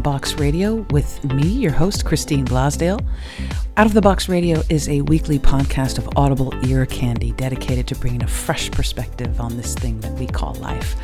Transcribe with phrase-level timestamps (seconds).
[0.00, 3.04] the Box Radio with me, your host, Christine Blasdale.
[3.76, 7.94] Out of the Box Radio is a weekly podcast of audible ear candy dedicated to
[7.96, 10.96] bringing a fresh perspective on this thing that we call life.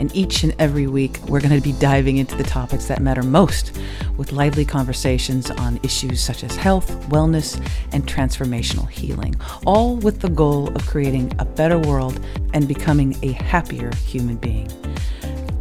[0.00, 3.22] And each and every week, we're going to be diving into the topics that matter
[3.22, 3.78] most
[4.16, 10.28] with lively conversations on issues such as health, wellness, and transformational healing, all with the
[10.28, 12.18] goal of creating a better world
[12.52, 14.68] and becoming a happier human being.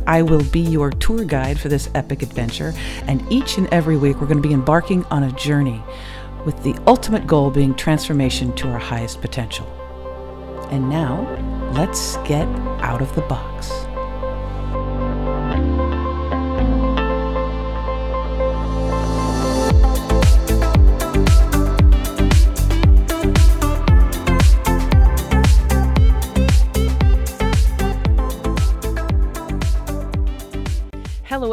[0.09, 2.73] I will be your tour guide for this epic adventure,
[3.03, 5.83] and each and every week we're going to be embarking on a journey
[6.47, 9.67] with the ultimate goal being transformation to our highest potential.
[10.71, 11.21] And now,
[11.73, 12.47] let's get
[12.81, 13.69] out of the box.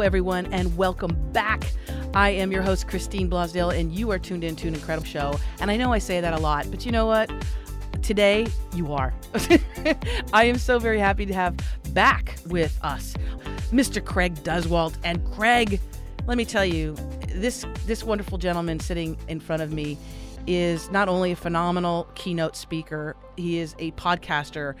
[0.07, 1.69] Everyone, and welcome back.
[2.13, 5.37] I am your host, Christine Blasdale, and you are tuned in to an incredible show.
[5.59, 7.29] And I know I say that a lot, but you know what?
[8.03, 9.13] Today, you are.
[10.31, 11.57] I am so very happy to have
[11.93, 13.15] back with us
[13.73, 14.03] Mr.
[14.03, 14.95] Craig Duswalt.
[15.03, 15.81] And Craig,
[16.25, 16.95] let me tell you,
[17.27, 19.97] this this wonderful gentleman sitting in front of me
[20.47, 24.75] is not only a phenomenal keynote speaker, he is a podcaster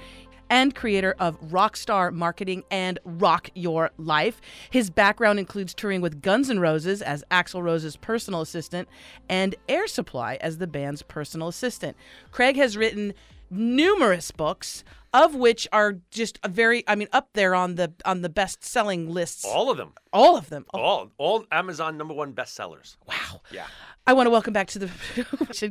[0.49, 4.41] and creator of Rockstar Marketing and Rock Your Life.
[4.69, 8.87] His background includes touring with Guns N' Roses as Axl Rose's personal assistant
[9.29, 11.97] and Air Supply as the band's personal assistant.
[12.31, 13.13] Craig has written
[13.49, 14.83] numerous books
[15.23, 18.63] of which are just a very i mean up there on the on the best
[18.63, 19.91] selling lists All of them.
[20.13, 22.95] all of them Oh, All all Amazon number one bestsellers.
[23.07, 23.65] wow Yeah.
[24.05, 24.89] i want to welcome back to the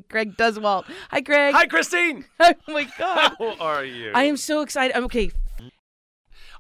[0.09, 2.25] craig duswalt hi craig Hi, Christine.
[2.41, 4.11] oh my god How are you?
[4.15, 5.31] i am so excited I'm okay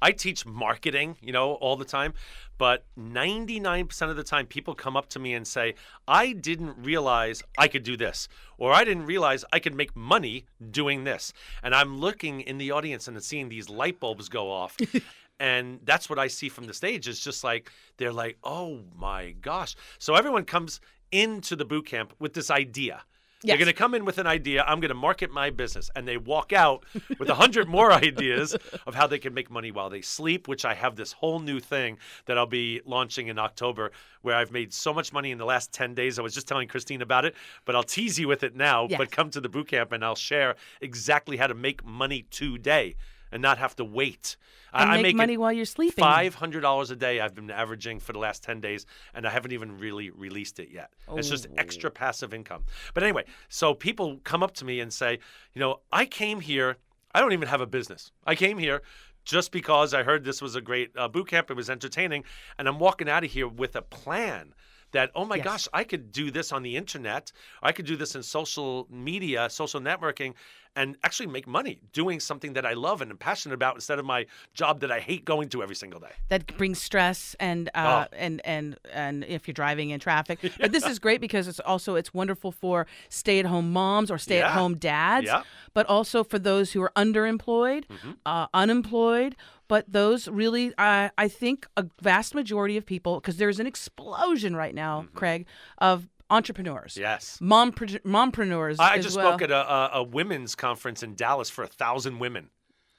[0.00, 2.14] I teach marketing, you know, all the time,
[2.58, 5.74] but 99% of the time people come up to me and say,
[6.08, 10.46] "I didn't realize I could do this," or "I didn't realize I could make money
[10.70, 14.76] doing this." And I'm looking in the audience and seeing these light bulbs go off.
[15.40, 19.32] and that's what I see from the stage is just like they're like, "Oh my
[19.32, 20.80] gosh." So everyone comes
[21.12, 23.04] into the boot camp with this idea.
[23.52, 24.64] They're going to come in with an idea.
[24.66, 25.90] I'm going to market my business.
[25.94, 26.84] And they walk out
[27.18, 30.64] with a hundred more ideas of how they can make money while they sleep, which
[30.64, 33.92] I have this whole new thing that I'll be launching in October
[34.22, 36.18] where I've made so much money in the last 10 days.
[36.18, 38.86] I was just telling Christine about it, but I'll tease you with it now.
[38.88, 38.98] Yes.
[38.98, 42.96] But come to the boot camp and I'll share exactly how to make money today
[43.32, 44.36] and not have to wait.
[44.72, 47.34] I- and I make make money while you're sleeping Five hundred dollars a day I've
[47.34, 50.90] been averaging for the last ten days, and I haven't even really released it yet.
[51.14, 52.64] It's just extra passive income.
[52.92, 55.18] But anyway, so people come up to me and say,
[55.54, 56.76] you know, I came here.
[57.14, 58.12] I don't even have a business.
[58.26, 58.82] I came here
[59.24, 61.50] just because I heard this was a great uh, boot camp.
[61.50, 62.24] It was entertaining,
[62.58, 64.52] and I'm walking out of here with a plan.
[64.96, 65.44] That oh my Yes.
[65.50, 67.24] gosh, I could do this on the internet.
[67.68, 70.32] I could do this in social media, social networking,
[70.78, 74.04] and actually make money doing something that I love and am passionate about instead of
[74.14, 74.20] my
[74.60, 76.14] job that I hate going to every single day.
[76.32, 78.16] that brings stress and uh, Oh.
[78.26, 78.66] and and
[79.04, 80.38] and if you're driving in traffic.
[80.62, 85.26] But this is great because it's also it's wonderful for stay-at-home moms or stay-at-home dads,
[85.26, 85.42] Yeah.
[85.78, 88.12] but also for those who are underemployed, Mm-hmm.
[88.32, 89.32] uh, unemployed.
[89.68, 94.54] But those really, I I think a vast majority of people, because there's an explosion
[94.56, 95.16] right now, Mm-hmm.
[95.18, 95.46] Craig,
[95.78, 96.96] of entrepreneurs.
[96.96, 97.38] Yes.
[97.40, 98.76] Mom, mompreneurs.
[98.80, 99.28] I as just well.
[99.32, 102.50] spoke at a, a, women's conference in Dallas for a thousand women,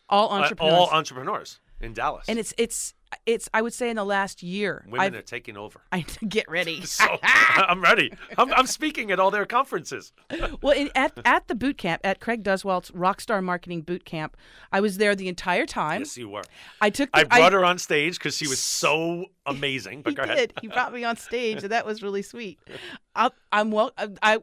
[0.10, 0.74] all Uh, entrepreneurs.
[0.80, 2.26] all entrepreneurs in Dallas.
[2.28, 2.94] and it's it's
[3.26, 5.82] it's I would say in the last year, women I've, are taking over.
[5.92, 6.82] I get ready.
[6.88, 8.12] So I'm ready.
[8.38, 10.14] I'm, I'm speaking at all their conferences.
[10.62, 14.36] Well, in, at at the boot camp at Craig Duswalt's Rockstar Marketing Boot Camp,
[14.72, 16.02] I was there the entire time.
[16.02, 16.44] Yes, you were.
[16.82, 17.10] I took.
[17.14, 20.02] I The, brought her on stage because she was so amazing.
[20.02, 20.54] But He go did.
[20.62, 22.60] He brought me on stage, and that was really sweet.
[23.16, 23.92] I'll, I'm well.
[23.98, 24.38] I, I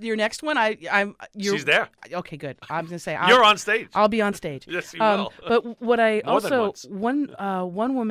[0.00, 0.58] your next one.
[0.58, 1.14] I I'm.
[1.34, 1.88] You're, She's there.
[2.12, 2.56] Okay, good.
[2.68, 3.88] I'm gonna say I'll, You're on stage.
[3.94, 4.66] I'll be on stage.
[4.68, 5.32] Yes, you um, will.
[5.46, 8.07] But what I More also one uh, one woman.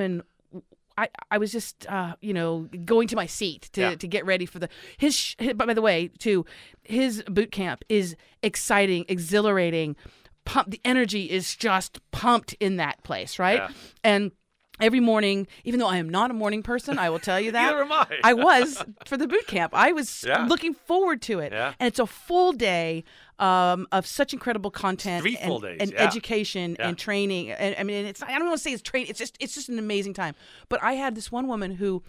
[1.00, 3.96] I, I was just uh, you know going to my seat to, Yeah.
[3.96, 6.46] to get ready for the his, sh- his by the way too
[6.84, 9.96] his boot camp is exciting exhilarating
[10.46, 13.70] pump the energy is just pumped in that place right Yeah.
[14.04, 14.32] and
[14.80, 17.74] every morning even though I am not a morning person I will tell you that
[17.74, 18.16] I.
[18.24, 19.74] I was for the boot camp.
[19.76, 20.46] I was Yeah.
[20.48, 21.52] looking forward to it.
[21.52, 21.74] Yeah.
[21.80, 23.04] And it's a full day
[23.40, 25.98] um, of such incredible content and, and yeah.
[26.04, 26.88] education Yeah.
[26.88, 27.52] and training.
[27.52, 29.10] And I mean, it's I don't want to say it's training.
[29.10, 30.34] It's just it's just an amazing time.
[30.70, 32.04] But I had this one woman who.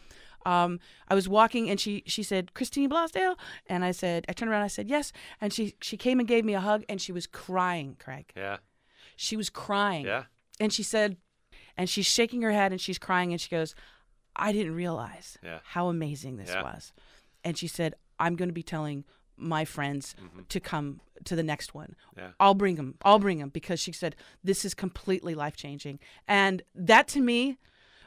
[0.47, 0.79] Um,
[1.09, 3.37] I was walking and she she said Christine Blasdale
[3.67, 6.45] and I said I turned around I said yes and she she came and gave
[6.45, 8.59] me a hug and she was crying Craig yeah.
[9.17, 10.25] she was crying Yeah.
[10.61, 11.17] and she said
[11.77, 13.75] and she's shaking her head and she's crying and she goes
[14.37, 15.59] I didn't realize Yeah.
[15.65, 16.63] how amazing this Yeah.
[16.63, 16.93] was.
[17.45, 19.05] And she said, I'm going to be telling
[19.39, 20.15] my friends
[20.49, 21.95] to come to the next one.
[22.13, 22.21] Mm-hmm.
[22.21, 22.31] Yeah.
[22.41, 22.95] I'll bring them.
[23.03, 24.15] I'll bring them because she said
[24.45, 25.99] this is completely life changing.
[26.27, 27.59] And that to me,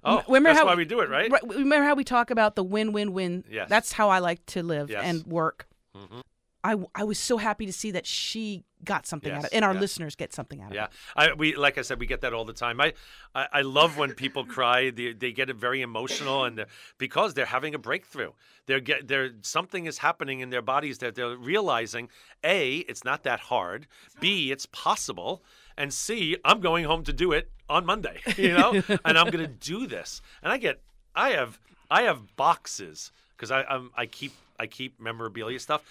[0.03, 1.31] Oh, remember that's how why we do it, right?
[1.31, 3.43] Right, Remember how we talk about the win-win-win?
[3.49, 3.69] Yes.
[3.69, 5.03] That's how I like to live Yes.
[5.05, 5.67] and work.
[5.95, 6.21] Mhm.
[6.63, 9.65] I, I was so happy to see that she got something out of it, and
[9.65, 9.79] our yeah.
[9.79, 10.75] listeners get something out of it.
[10.75, 10.91] Yeah, it.
[11.15, 12.79] I we like I said, we get that all the time.
[12.79, 12.93] I
[13.33, 14.89] I, I love when people cry.
[14.91, 16.67] They, they get very emotional, and they're,
[16.97, 18.31] because they're having a breakthrough.
[18.67, 22.09] They're get they're something is happening in their bodies that they're realizing.
[22.43, 23.87] A, it's not that hard.
[24.19, 25.43] B, it's possible.
[25.77, 28.19] And C, I'm going home to do it on Monday.
[28.37, 30.21] You know, and I'm going to do this.
[30.41, 30.81] And I get
[31.15, 31.59] I have
[31.89, 35.83] I have boxes because I I'm, I keep I keep memorabilia stuff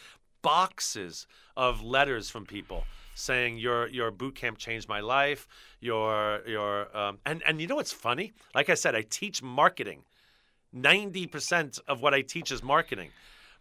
[0.43, 1.27] boxes
[1.57, 2.85] of letters from people
[3.21, 5.47] saying your your boot camp changed my life.
[5.81, 8.33] Your your um, and and you know what's funny?
[8.55, 10.03] Like I said, I teach marketing.
[10.73, 13.11] Ninety percent of what I teach is marketing.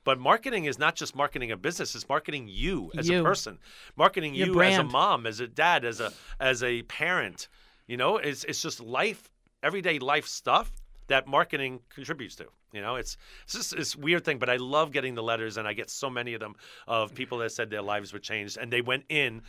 [0.06, 3.20] But marketing is not just marketing a business; it's marketing you as You.
[3.20, 3.60] a person,
[3.96, 7.48] marketing Your you as a mom, as a dad, as a as a parent.
[7.88, 9.30] You know, it's it's just life,
[9.62, 10.72] everyday life stuff
[11.08, 12.48] that marketing contributes to.
[12.72, 15.68] You know, it's it's just this weird thing, but I love getting the letters, and
[15.68, 16.56] I get so many of them
[16.88, 19.42] of people that said their lives were changed, and they went in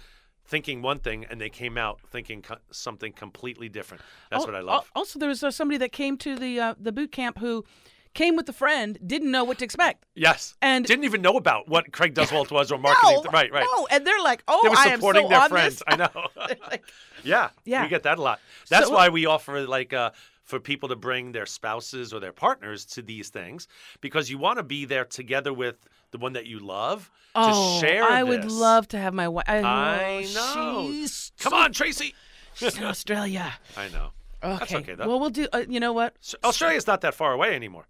[0.47, 4.03] thinking one thing, and they came out thinking co- something completely different.
[4.31, 4.91] That's Al- what I al- love.
[4.97, 7.65] Also, there was uh, somebody that came to the uh, the boot camp who
[8.13, 10.05] came with a friend, didn't know what to expect.
[10.17, 13.21] Yes, and- didn't even know about what Craig Duswalt was or marketing.
[13.25, 13.67] No, right, right.
[13.77, 15.75] No, and they're like, "Oh, They were I am supporting so their friends.
[15.75, 16.09] this." I know.
[16.71, 16.83] Like,
[17.23, 17.83] Yeah, Yeah.
[17.83, 18.41] we get that a lot.
[18.71, 20.11] That's So- why we offer like uh,
[20.51, 23.69] for people to bring their spouses or their partners to these things
[24.01, 27.87] because you want to be there together with the one that you love oh, to
[27.87, 28.05] share.
[28.05, 29.45] I would love to have my wife.
[29.49, 30.89] I, I know.
[30.91, 32.15] She's Come so- on, Tracy.
[32.55, 33.55] she's in Australia.
[33.77, 34.11] I know.
[34.43, 34.57] Okay.
[34.59, 35.07] That's okay though.
[35.09, 35.47] Well, we'll do.
[35.53, 36.15] Uh, you know what?
[36.45, 37.87] Australia's not that far away anymore.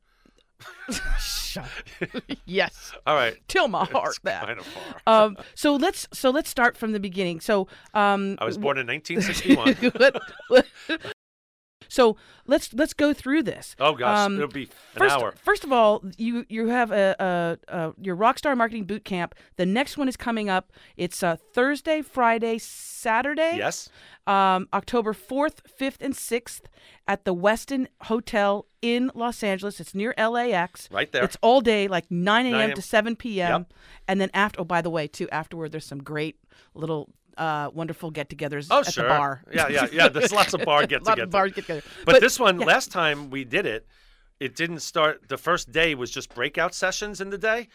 [1.20, 1.66] Shut
[2.44, 2.92] yes.
[3.06, 3.36] All right.
[3.48, 4.46] Till my heart It's back.
[4.46, 5.24] kind of far.
[5.24, 7.40] Um, so let's so let's start from the beginning.
[7.40, 10.20] So um, I was born in 1961.
[11.90, 12.16] So
[12.46, 13.76] let's let's go through this.
[13.78, 15.34] Oh gosh, Um, it'll be an First, hour.
[15.42, 17.16] first of all, you you have a,
[17.68, 19.34] a, a your Rockstar Marketing Boot Camp.
[19.56, 20.72] The next one is coming up.
[20.96, 23.54] It's uh, Thursday, Friday, Saturday.
[23.56, 23.88] Yes.
[24.26, 26.68] Um, October fourth, fifth, and sixth
[27.08, 29.80] at the Westin Hotel in Los Angeles.
[29.80, 30.88] It's near LAX.
[30.92, 31.24] Right there.
[31.24, 32.52] It's all day, like 9 a.m.
[32.52, 32.74] 9 a.m.
[32.76, 33.50] to 7 p.m.
[33.62, 33.72] Yep.
[34.06, 36.36] And then after, oh, by the way, too, afterward, there's some great
[36.74, 37.10] little
[37.40, 39.04] uh, wonderful get-togethers Oh at sure.
[39.04, 39.42] the bar.
[39.52, 40.08] Yeah, yeah, yeah.
[40.08, 41.24] There's lots of bar get Lot together.
[41.24, 41.82] of bar get-together.
[42.04, 42.66] But, this one, yeah.
[42.66, 43.86] last time we did it,
[44.38, 45.28] it didn't start.
[45.28, 47.68] The first day was just breakout sessions in the day.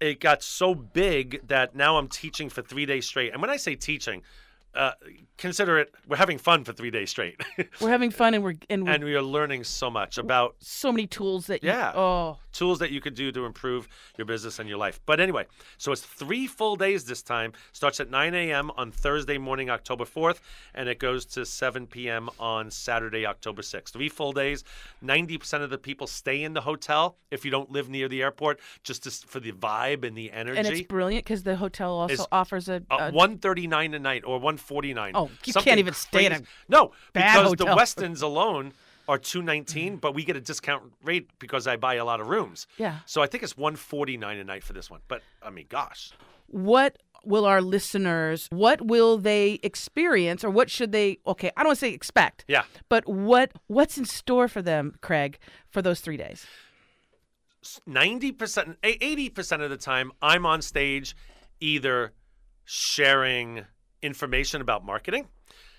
[0.00, 3.32] It got so big that now I'm teaching for three days straight.
[3.32, 4.22] And when I say teaching,
[4.74, 4.92] uh,
[5.36, 7.40] consider it we're having fun for three days straight,
[7.80, 10.92] we're having fun and we're and, we're and we are learning so much about so
[10.92, 11.92] many tools that you, Yeah.
[11.94, 15.00] oh tools that you could do to improve your business and your life.
[15.06, 15.46] But anyway,
[15.78, 17.52] so it's three full days this time.
[17.72, 18.70] Starts at 9 a.m.
[18.76, 20.40] on Thursday morning, October 4th,
[20.74, 22.28] and it goes to 7 p.m.
[22.38, 23.90] on Saturday, October 6th.
[23.90, 24.64] Three full days.
[25.04, 28.60] 90% of the people stay in the hotel if you don't live near the airport,
[28.82, 30.58] just to, for the vibe and the energy.
[30.58, 34.38] and it's brilliant because the hotel also offers a, uh, a 139 a night or
[34.68, 35.12] 149.
[35.14, 36.42] Oh, you Something can't even stay in a.
[36.68, 37.74] No, because hotel.
[37.74, 38.72] the Westins alone
[39.08, 42.66] are 219, but we get a discount rate because I buy a lot of rooms.
[42.78, 42.98] Yeah.
[43.06, 45.00] So I think it's 149 a night for this one.
[45.08, 46.12] But I mean, gosh.
[46.46, 51.68] what will our listeners what will they experience or what should they okay i don't
[51.68, 52.62] want to say expect Yeah.
[52.88, 55.38] but what what's in store for them craig
[55.68, 56.46] for those three days
[57.86, 61.14] 90%, eh, 80% of the time, I'm on stage
[61.60, 62.12] either
[62.64, 63.66] sharing
[64.02, 65.28] information about marketing,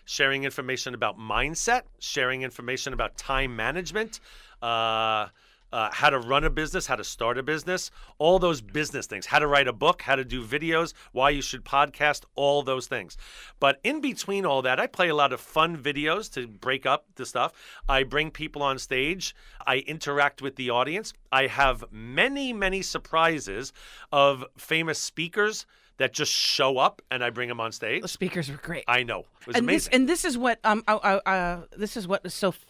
[0.05, 4.19] sharing information about mindset, sharing information about time management,
[4.61, 5.27] uh,
[5.73, 9.25] uh, how to run a business, how to start a business, all those business things,
[9.25, 12.87] how to write a book, how to do videos, why you should podcast, all those
[12.87, 13.15] things.
[13.59, 17.05] But in between all that, I play a lot of fun videos to break up
[17.15, 17.53] the stuff.
[17.87, 19.35] I bring people on stage,
[19.65, 21.13] I interact with the audience.
[21.31, 23.71] I have many, many surprises
[24.11, 25.65] of famous speakers
[26.01, 28.01] that just show up and I bring them on stage.
[28.01, 29.21] the speakers were great I know.
[29.41, 29.77] It was and amazing.
[29.77, 32.65] this and this is what um uh, this is what is so f-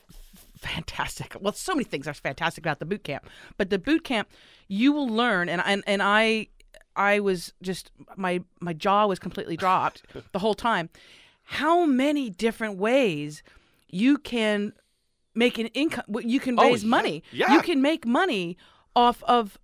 [0.58, 1.36] fantastic.
[1.40, 4.30] Well, so many things are fantastic about the boot camp, but the boot camp,
[4.68, 6.48] you will learn, and and and I,
[6.96, 10.90] I was just my my jaw was completely dropped the whole time.
[11.44, 13.44] How many different ways
[13.90, 14.74] you can
[15.36, 16.06] make an income?
[16.24, 16.90] You can Oh, raise yeah.
[16.90, 17.24] money.
[17.32, 17.54] Yeah.
[17.54, 18.58] You can make money
[18.96, 19.58] off of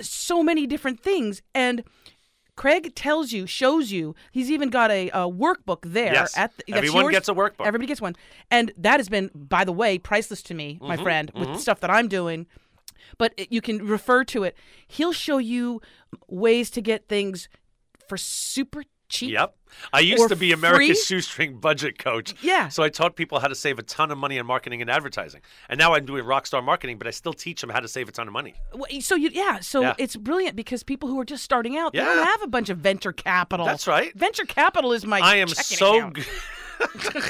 [0.00, 1.84] so many different things and
[2.56, 4.14] Craig tells you, shows you.
[4.30, 6.12] He's even got a, a workbook there.
[6.12, 6.36] Yes.
[6.36, 7.12] At the, that's Everyone yours.
[7.12, 7.66] gets a workbook.
[7.66, 8.14] Everybody gets one,
[8.50, 10.86] and that has been, by the way, priceless to me, Mm-hmm.
[10.88, 12.46] my friend, with the stuff that I'm doing.
[13.18, 14.56] But it, you can refer to it.
[14.86, 15.80] He'll show you
[16.28, 17.48] ways to get things
[18.08, 19.32] for super cheap.
[19.32, 19.54] Yep.
[19.92, 20.52] I used to be free?
[20.52, 22.34] America's shoestring budget coach.
[22.42, 22.68] Yeah.
[22.68, 25.40] So I taught people how to save a ton of money on marketing and advertising.
[25.68, 28.12] And now I'm doing rockstar marketing, but I still teach them how to save a
[28.12, 28.54] ton of money.
[28.74, 29.94] Well, So you, yeah, so Yeah.
[29.98, 32.78] it's brilliant because people who are just starting out, they don't have a bunch of
[32.78, 33.66] venture capital.
[33.66, 34.14] That's right.
[34.14, 35.20] Venture capital is my.
[35.20, 36.26] I am so good.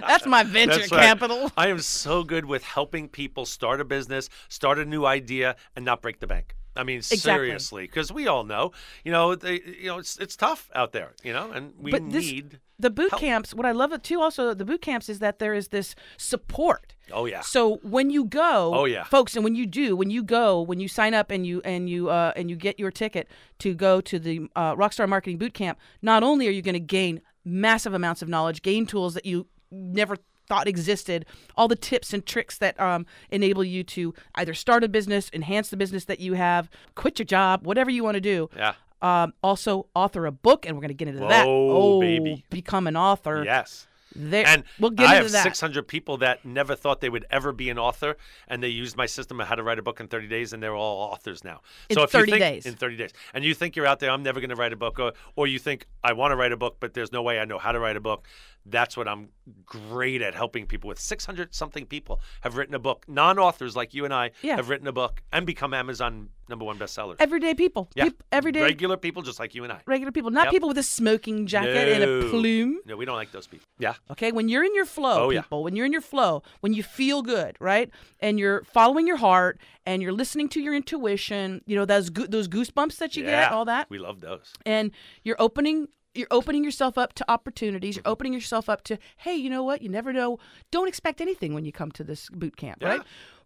[0.00, 1.02] That's my venture That's right.
[1.02, 1.50] capital.
[1.56, 5.84] I am so good with helping people start a business, start a new idea, and
[5.84, 6.56] not break the bank.
[6.74, 8.72] I mean, seriously, because we all know,
[9.04, 12.10] you know, they, you know, it's it's tough out there, you know, and we But
[12.10, 12.60] this- need.
[12.78, 13.20] The boot help.
[13.20, 13.54] camps.
[13.54, 16.94] What I love it too, also the boot camps, is that there is this support.
[17.12, 17.40] Oh yeah.
[17.42, 19.04] So when you go, Oh, yeah.
[19.04, 21.88] folks, and when you do, when you go, when you sign up and you and
[21.88, 23.28] you uh, and you get your ticket
[23.60, 26.80] to go to the uh, Rockstar Marketing Boot Camp, not only are you going to
[26.80, 30.16] gain massive amounts of knowledge, gain tools that you never
[30.52, 31.24] thought existed,
[31.56, 35.70] all the tips and tricks that um, enable you to either start a business, enhance
[35.70, 38.50] the business that you have, quit your job, whatever you want to do.
[38.54, 38.74] Yeah.
[39.00, 41.46] Um, also, author a book, and we're going to get into that.
[41.48, 42.44] Oh, baby.
[42.50, 43.42] become an author.
[43.44, 43.86] Yes.
[44.14, 45.42] There, And we'll get I into have that.
[45.44, 48.16] 600 people that never thought they would ever be an author,
[48.46, 50.62] and they used my system of how to write a book in 30 days, and
[50.62, 51.62] they're all authors now.
[51.88, 52.66] In so if 30 you think, days.
[52.66, 53.10] In 30 days.
[53.32, 55.46] And you think you're out there, I'm never going to write a book, or, or
[55.46, 57.72] you think I want to write a book, but there's no way I know how
[57.72, 58.26] to write a book.
[58.64, 59.30] That's what I'm
[59.66, 60.98] great at helping people with.
[61.00, 63.04] 600 something people have written a book.
[63.08, 64.56] Non authors like you and I Yeah.
[64.56, 67.16] have written a book and become Amazon number one bestsellers.
[67.18, 67.88] everyday people.
[67.94, 68.10] yeah.
[68.30, 69.80] Everyday Regular people just like you and I.
[69.86, 70.52] regular people, not Yep.
[70.52, 72.80] people with a smoking jacket and a plume.
[72.84, 73.66] No, we don't like those people.
[73.78, 73.94] Yeah.
[74.10, 75.40] Okay, when you're in your flow, Oh, yeah.
[75.42, 77.90] people, when you're in your flow, when you feel good, right,
[78.20, 82.26] and you're following your heart and you're listening to your intuition, you know those goo-
[82.28, 83.44] those goosebumps that you yeah.
[83.44, 84.52] get, all that, We love those.
[84.66, 84.90] and
[85.24, 85.88] you're opening.
[86.14, 87.96] You're opening yourself up to opportunities.
[87.96, 88.06] Mm-hmm.
[88.06, 89.80] You're opening yourself up to, hey, you know what?
[89.82, 90.38] You never know.
[90.70, 92.88] Don't expect anything when you come to this boot camp, Yeah.
[92.88, 93.00] right?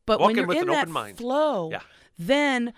[0.04, 1.80] But Walk when in you're in an that flow, Yeah.
[2.18, 2.72] then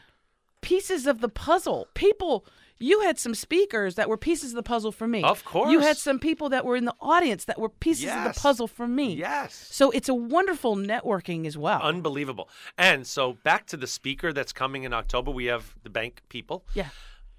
[0.60, 1.88] pieces of the puzzle.
[1.94, 2.44] People,
[2.78, 5.22] you had some speakers that were pieces of the puzzle for me.
[5.22, 5.70] Of course.
[5.70, 8.66] You had some people that were in the audience that were pieces of the puzzle
[8.66, 9.14] for me.
[9.14, 9.68] Yes.
[9.70, 11.80] So it's a wonderful networking as well.
[11.82, 12.48] Unbelievable.
[12.76, 16.64] And so back to the speaker that's coming in October, we have the bank people.
[16.74, 16.88] yeah.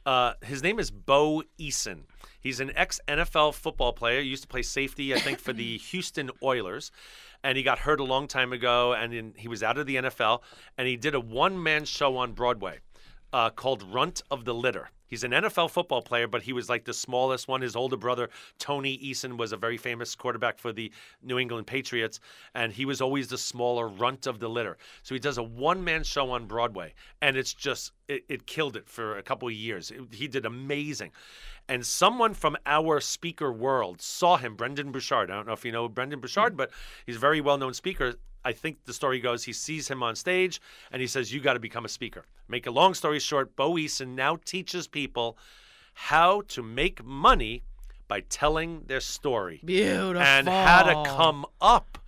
[0.10, 2.06] Uh, his name is Bo Eason.
[2.42, 4.22] He's an ex NFL football player.
[4.22, 6.92] He used to play safety, I think, for the Houston Oilers.
[7.44, 9.98] And he got hurt a long time ago, and then he was out of the
[9.98, 10.42] NFL.
[10.80, 12.80] And he did a one man show on Broadway
[13.32, 14.90] uh, called Runt of the Litter.
[15.10, 17.62] He's an NFL football player, but he was like the smallest one.
[17.62, 22.20] His older brother, Tony Eason, was a very famous quarterback for the New England Patriots,
[22.54, 24.78] and he was always the smaller runt of the litter.
[25.04, 28.76] So he does a one man show on Broadway, and it's just, it, it killed
[28.76, 29.92] it for a couple of years.
[29.92, 31.12] It- he did amazing.
[31.68, 35.30] And someone from our speaker world saw him, Brendon Burchard.
[35.30, 36.58] I don't know if you know Brendon Burchard, mm.
[36.58, 36.72] but
[37.06, 38.16] he's a very well known speaker.
[38.44, 41.54] I think the story goes he sees him on stage and he says, You got
[41.54, 42.26] to become a speaker.
[42.48, 45.38] Make a long story short, Bo Eason now teaches people
[45.94, 47.64] how to make money
[48.08, 50.22] by telling their story Beautiful.
[50.22, 52.00] and how to come up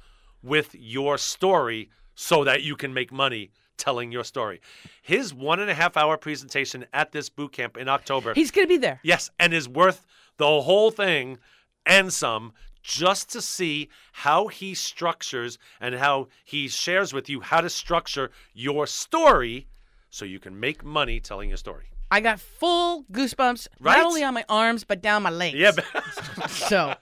[0.42, 4.62] with your story so that you can make money telling your story.
[5.02, 8.34] His one and a half hour presentation at this boot camp in October.
[8.34, 9.00] He's going to be there.
[9.04, 10.06] Yes, and is worth
[10.38, 11.38] the whole thing
[11.86, 17.62] and some just to see how he structures and how he shares with you how
[17.62, 19.68] to structure your story
[20.10, 21.86] so you can make money telling your story.
[22.10, 23.98] I got full goosebumps, Right?
[23.98, 25.56] not only on my arms, but down my legs.
[25.56, 25.72] Yeah.
[26.50, 26.96] So,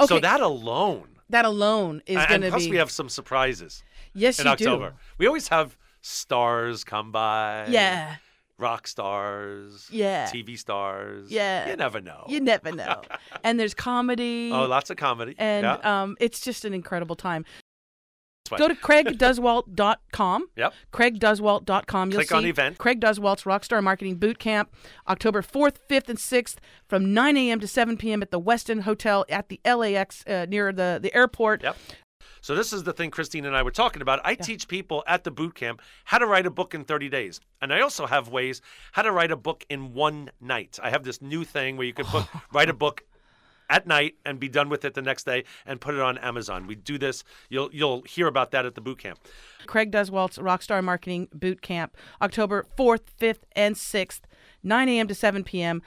[0.00, 1.08] okay, So that alone.
[1.28, 2.50] that alone is going to be.
[2.50, 3.82] plus we have some surprises
[4.14, 4.94] yes, in you October.
[5.18, 7.66] We always have stars come by.
[7.68, 8.16] Yeah.
[8.58, 9.88] Rock stars.
[9.90, 10.26] Yeah.
[10.26, 11.30] TV stars.
[11.30, 11.70] Yeah.
[11.70, 12.24] You never know.
[12.28, 13.02] You never know.
[13.44, 14.50] and there's comedy.
[14.52, 15.34] oh, lots of comedy.
[15.38, 16.02] and yeah.
[16.02, 17.44] um, it's just an incredible time.
[18.56, 20.46] Go to craigduswalt.com.
[20.56, 20.74] Yep.
[20.92, 22.10] craigduswalt.com.
[22.10, 22.78] You'll Click see on event.
[22.78, 24.74] Craig Rockstar Marketing Boot Camp,
[25.06, 26.56] October 4th, 5th, and 6th
[26.88, 27.60] from 9 a.m.
[27.60, 28.22] to 7 p.m.
[28.22, 31.62] at the Westin Hotel at the LAX uh, near the, the airport.
[31.62, 31.76] Yep.
[32.40, 34.20] So this is the thing Christine and I were talking about.
[34.24, 37.40] I teach people at the boot camp how to write a book in 30 days.
[37.60, 38.60] And I also have ways
[38.92, 40.78] how to write a book in one night.
[40.82, 43.02] I have this new thing where you can put write a book
[43.70, 46.66] at night and be done with it the next day and put it on Amazon.
[46.66, 47.22] We do this.
[47.50, 49.18] You'll you'll hear about that at the boot camp.
[49.66, 54.20] Craig Duswalt's Rockstar Marketing Boot Camp, October 4th, 5th, and 6th,
[54.62, 55.06] 9 a.m.
[55.08, 55.82] to 7 p.m.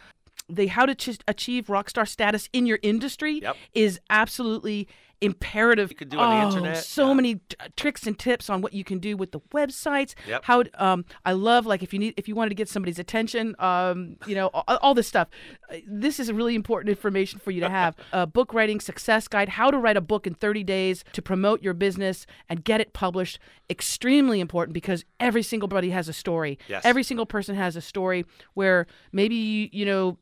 [0.48, 3.56] The How to Ch- Achieve Rockstar Status in Your Industry Yep.
[3.74, 4.88] is absolutely
[5.22, 5.92] imperative.
[5.92, 7.14] You could do on the oh, internet, So yeah.
[7.14, 10.16] many t- tricks and tips on what you can do with the websites.
[10.28, 10.44] Yep.
[10.44, 13.56] How um, I love like if you need if you wanted to get somebody's attention,
[13.60, 15.30] um, you know, all, all this stuff.
[15.72, 17.96] Uh, This is really important information for you to have.
[18.12, 21.62] a book writing success guide: how to write a book in 30 days to promote
[21.62, 23.40] your business and get it published.
[23.70, 26.58] Extremely important because every single buddy has a story.
[26.68, 26.84] Yes.
[26.84, 30.18] Every single person has a story where maybe you, you know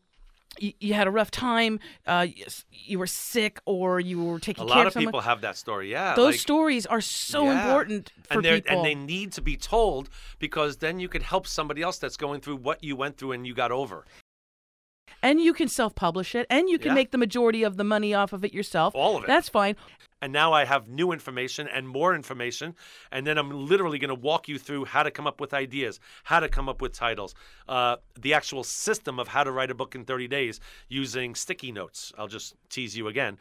[0.57, 4.63] you, you had a rough time, uh, you, you were sick, or you were taking
[4.63, 5.07] A care lot of of someone.
[5.11, 5.91] people have that story.
[5.91, 6.15] Yeah.
[6.15, 7.61] Those like- stories are so Yeah.
[7.61, 8.77] important for and they're- people.
[8.77, 12.41] And they need to be told because then you could help somebody else that's going
[12.41, 14.05] through what you went through and you got over.
[15.21, 16.93] and you can self-publish it, and you can Yeah.
[16.93, 18.95] make the majority of the money off of it yourself.
[18.95, 19.27] All of it.
[19.27, 19.75] That's fine.
[20.21, 22.75] And now I have new information and more information.
[23.11, 25.99] And then I'm literally going to walk you through how to come up with ideas,
[26.23, 27.35] how to come up with titles,
[27.67, 31.71] uh, the actual system of how to write a book in 30 days using sticky
[31.71, 32.11] notes.
[32.17, 33.37] I'll just tease you again.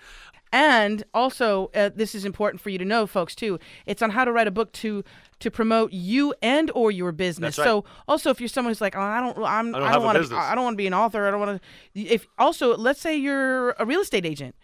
[0.53, 3.35] And also, uh, this is important for you to know, folks.
[3.35, 5.05] Too, it's on how to write a book to
[5.41, 7.57] to promote you and or your business.
[7.57, 7.65] That's right.
[7.67, 10.05] So, also, if you're someone who's like, oh, I don't, I'm, I don't I don't
[10.05, 10.37] want to.
[10.37, 11.27] I don't want to be an author.
[11.27, 11.63] I don't want
[11.95, 12.01] to.
[12.01, 14.55] If also, let's say you're a real estate agent.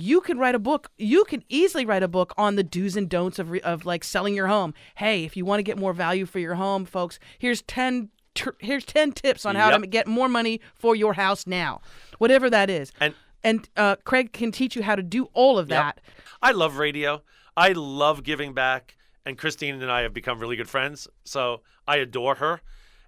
[0.00, 0.90] You can write a book.
[0.98, 4.02] You can easily write a book on the do's and don'ts of re- of like
[4.04, 4.72] selling your home.
[4.96, 8.50] Hey, if you want to get more value for your home, folks, here's ten tr-
[8.60, 11.80] here's ten tips on how to get more money for your house now,
[12.18, 12.92] whatever that is.
[13.00, 15.78] And And uh, Craig can teach you how to do all of Yep.
[15.96, 16.00] that.
[16.42, 17.22] I love radio.
[17.56, 18.96] I love giving back.
[19.26, 21.06] And Christine and I have become really good friends.
[21.24, 22.62] So I adore her.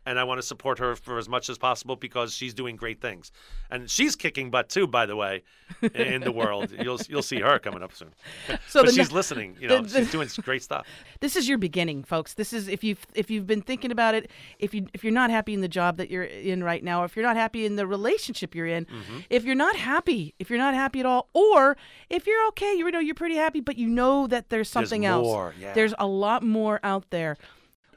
[0.04, 3.00] And I want to support her for as much as possible because she's doing great
[3.00, 3.30] things,
[3.71, 4.88] and she's kicking butt too.
[4.88, 5.44] By the way,
[5.94, 8.11] in the world, you'll you'll see her coming up soon.
[8.68, 9.56] So but she's listening.
[9.61, 10.87] You know, the- she's doing great stuff.
[11.21, 12.35] this is your beginning, folks.
[12.35, 15.30] This is if you've if you've been thinking about it, if you if you're not
[15.30, 17.87] happy in the job that you're in right now, if you're not happy in the
[17.87, 19.18] relationship you're in, Mm-hmm.
[19.30, 21.76] if you're not happy, if you're not happy at all, or
[22.11, 25.25] if you're okay, you know you're pretty happy, but you know that there's something else.
[25.26, 25.73] more, yeah.
[25.75, 27.37] There's a lot more out there.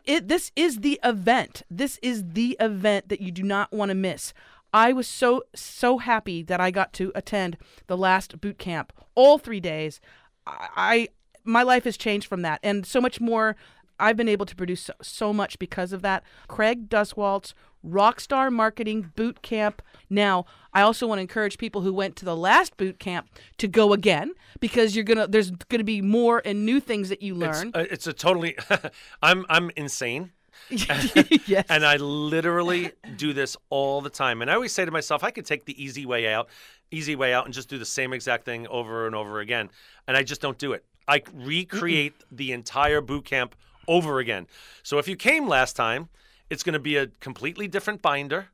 [0.05, 1.63] It this is the event.
[1.69, 4.33] This is the event that you do not want to miss.
[4.73, 9.37] I was so so happy that I got to attend the last boot camp all
[9.37, 10.01] 3 days.
[10.45, 11.07] I, I
[11.43, 13.55] my life has changed from that and so much more
[13.99, 16.23] I've been able to produce so, so much because of that.
[16.47, 17.53] Craig Duswalt's
[17.85, 19.81] Rockstar Marketing Boot Camp.
[20.09, 23.67] Now, I also want to encourage people who went to the last boot camp to
[23.67, 27.59] go again because you're gonna there's gonna be more and new things that you It's,
[27.63, 27.71] learn.
[27.73, 28.57] uh, it's a totally.
[29.21, 30.31] I'm I'm insane.
[30.69, 31.65] yes.
[31.69, 34.41] And I literally do this all the time.
[34.41, 36.49] And I always say to myself, I could take the easy way out,
[36.91, 39.69] easy way out, and just do the same exact thing over and over again.
[40.07, 40.83] And I just don't do it.
[41.07, 43.55] I recreate the entire boot camp
[43.87, 44.47] over again.
[44.81, 46.09] So if you came last time,
[46.49, 48.47] it's going to be a completely different binder.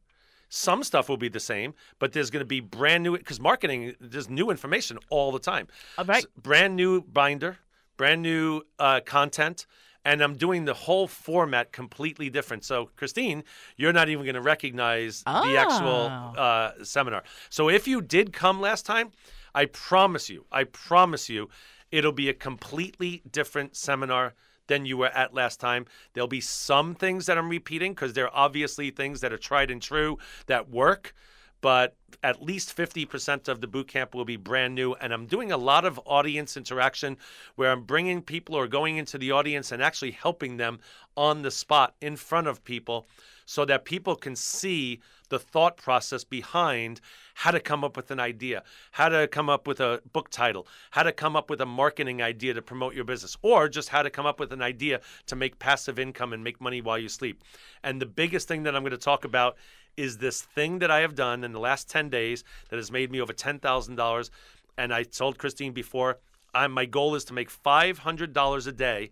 [0.50, 3.96] Some stuff will be the same, but there's going to be brand new because marketing
[4.02, 5.68] there's new information all the time.
[5.98, 6.18] All right.
[6.24, 7.60] S- brand new binder,
[7.96, 9.66] brand new uh, content,
[10.04, 12.66] and I'm doing the whole format completely different.
[12.66, 13.44] So, Christine,
[13.78, 16.40] you're not even going to recognize the actual Oh.
[16.42, 17.24] uh, seminar.
[17.50, 19.12] So, if you did come last time,
[19.56, 21.50] I promise you, I promise you,
[21.92, 24.34] it'll be a completely different seminar
[24.68, 25.86] than you were at last time.
[26.14, 29.82] There'll be some things that I'm repeating because they're obviously things that are tried and
[29.82, 31.14] true that work
[31.62, 35.52] but at least 50% of the boot camp will be brand new and i'm doing
[35.52, 37.18] a lot of audience interaction
[37.56, 40.80] where i'm bringing people or going into the audience and actually helping them
[41.16, 43.06] on the spot in front of people
[43.46, 45.00] so that people can see
[45.32, 47.02] the thought process behind
[47.34, 50.68] how to come up with an idea how to come up with a book title
[50.92, 54.04] how to come up with a marketing idea to promote your business or just how
[54.04, 57.10] to come up with an idea to make passive income and make money while you
[57.10, 57.44] sleep
[57.82, 59.58] and the biggest thing that i'm going to talk about
[59.98, 63.12] is this thing that I have done in the last 10 days that has made
[63.12, 64.30] me over $10,000.
[64.78, 66.20] And I told Christine before,
[66.54, 69.12] I'm, my goal is to make $500 a day,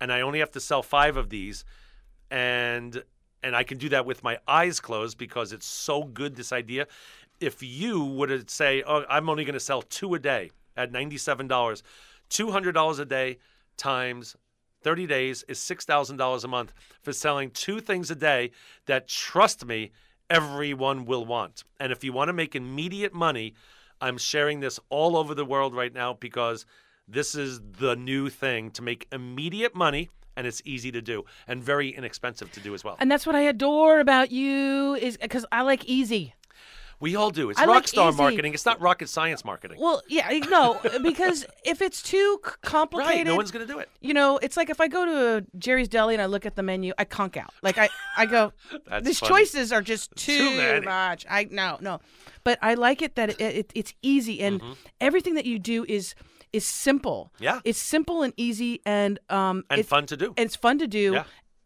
[0.00, 1.64] and I only have to sell five of these.
[2.30, 3.02] And
[3.42, 6.86] and I can do that with my eyes closed because it's so good, this idea.
[7.40, 11.82] If you to say, oh, I'm only going to sell two a day at $97,
[12.30, 13.38] $200 a day
[13.76, 14.36] times
[14.82, 16.72] 30 days is $6,000 a month
[17.02, 18.50] for selling two things a day
[18.86, 19.90] that, trust me,
[20.28, 21.64] everyone will want.
[21.78, 23.54] And if you want to make immediate money,
[24.00, 26.64] I'm sharing this all over the world right now because
[27.06, 31.62] this is the new thing to make immediate money and it's easy to do and
[31.62, 32.96] very inexpensive to do as well.
[33.00, 36.34] and that's what I adore about you is because I like easy.
[37.02, 37.48] We all do.
[37.48, 38.18] It's I rock like star easy.
[38.18, 38.52] marketing.
[38.52, 39.78] It's not rocket science marketing.
[39.80, 43.26] Well, yeah, no, because if it's too c- complicated, right.
[43.26, 43.88] No one's going to do it.
[44.02, 46.62] you know, it's like if I go to Jerry's Deli and I look at the
[46.62, 47.54] menu, I conk out.
[47.62, 47.88] Like I,
[48.18, 48.52] I go,
[49.00, 49.30] these funny.
[49.30, 50.84] choices are just too, many.
[50.84, 51.24] much.
[51.30, 52.00] I no, no,
[52.44, 54.72] but I like it that it, it, it's easy and Mm-hmm.
[55.00, 56.14] everything that you do is
[56.52, 57.32] is simple.
[57.38, 57.60] Yeah.
[57.64, 60.26] It's simple and easy and um and fun to do.
[60.36, 61.12] and it's fun to do.
[61.14, 61.24] Yeah.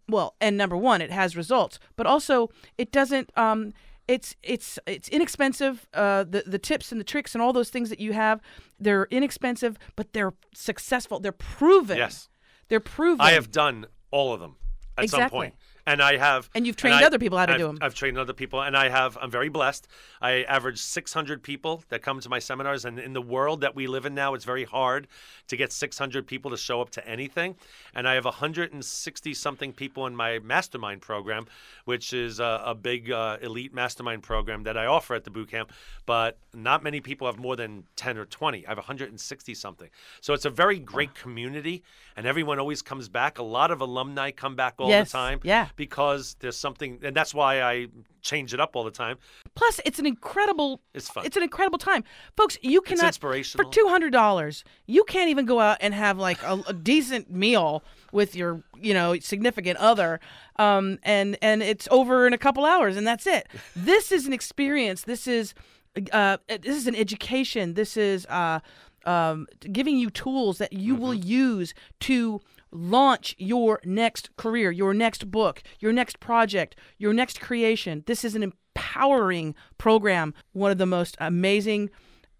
[0.09, 3.31] Well, and number one, it has results, but also it doesn't.
[3.39, 3.73] Um,
[4.07, 5.87] it's it's it's inexpensive.
[5.95, 8.43] Uh, the the tips and the tricks and all those things that you have,
[8.79, 11.21] they're inexpensive, but they're successful.
[11.21, 11.97] They're proven.
[11.97, 12.29] Yes.
[12.69, 13.23] they're proven.
[13.23, 14.57] I have done all of them
[14.99, 15.55] at some point.
[15.87, 17.79] And I have, And you've trained I- other people how to I've, do 'em.
[17.83, 19.19] I've trained other people, and I have.
[19.21, 19.87] I'm very blessed.
[20.23, 23.87] I average 600 people that come to my seminars, and in the world that we
[23.87, 25.07] live in now, it's very hard
[25.49, 27.57] to get 600 people to show up to anything.
[27.95, 31.47] And I have 160 something people in my mastermind program,
[31.85, 35.51] which is a, a big uh, elite mastermind program that I offer at the boot
[35.51, 35.71] camp.
[36.07, 38.67] But not many people have more than 10 or 20.
[38.67, 39.91] I have 160 something.
[40.23, 41.83] So it's a very great community,
[42.17, 43.39] and everyone always comes back.
[43.39, 45.69] A lot of alumni come back all Yes, the time yeah.
[45.77, 47.89] Because there's something, and that's why I
[48.23, 49.19] change it up all the time.
[49.55, 50.81] Plus, it's an incredible.
[50.95, 51.25] It's fun.
[51.27, 52.05] It's an incredible time,
[52.37, 52.57] folks.
[52.63, 53.67] You cannot it's inspirational.
[53.71, 54.65] for two hundred dollars.
[54.87, 57.83] You can't even go out and have like a, a decent meal
[58.13, 60.21] with your, you know, significant other,
[60.57, 63.47] um, and and it's over in a couple hours, and that's it.
[63.77, 65.03] this is an experience.
[65.03, 65.55] This is,
[66.13, 67.75] uh, this is an education.
[67.75, 68.61] This is uh,
[69.05, 71.29] um, giving you tools that you will Mm-hmm.
[71.29, 72.41] use to
[72.75, 78.03] launch your next career, your next book, your next project, your next creation.
[78.07, 81.89] This is an empowering program, one of the most amazing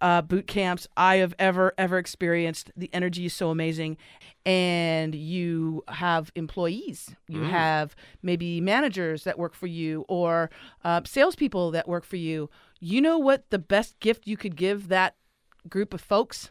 [0.01, 2.71] uh, boot camps I have ever, ever experienced.
[2.77, 3.97] The energy is so amazing.
[4.45, 10.51] And you have employees, you have maybe managers that work for you or
[10.83, 12.51] uh, salespeople that work for you.
[12.81, 15.15] You know what the best gift you could give that
[15.71, 16.51] group of folks?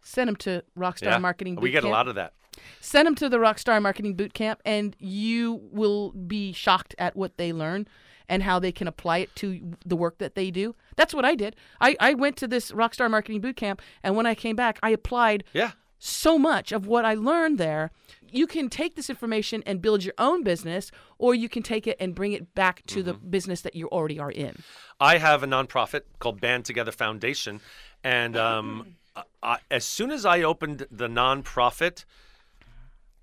[0.00, 1.18] Send them to Rockstar Yeah.
[1.18, 1.92] Marketing Boot we get Camp.
[1.92, 2.32] a lot of that.
[2.80, 7.36] Send them to the Rockstar Marketing Boot Camp, and you will be shocked at what
[7.36, 7.86] they learn
[8.28, 10.74] and how they can apply it to the work that they do.
[10.96, 11.56] That's what I did.
[11.80, 14.90] I, I went to this Rockstar Marketing Boot Camp, and when I came back, I
[14.90, 15.72] applied Yeah.
[15.98, 17.90] so much of what I learned there.
[18.32, 21.96] You can take this information and build your own business, or you can take it
[21.98, 24.62] and bring it back to the business that you already are in.
[25.00, 27.60] I have a nonprofit called Band Together Foundation,
[28.04, 28.94] and um,
[29.42, 32.04] I, as soon as I opened the nonprofit,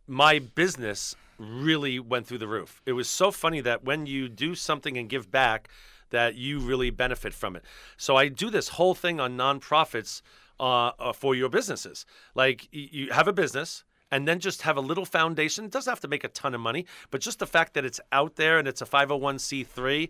[0.08, 2.82] my business really went through the roof.
[2.86, 5.70] It was so funny that when you do something and give back,
[6.10, 7.63] that you really benefit from it.
[7.98, 10.22] So I do this whole thing on nonprofits
[10.60, 12.06] uh, uh, for your businesses.
[12.34, 13.84] Like you have a business.
[14.10, 15.65] And then just have a little foundation.
[15.65, 18.00] It doesn't have to make a ton of money, but just the fact that it's
[18.13, 20.10] out there and it's a 501c3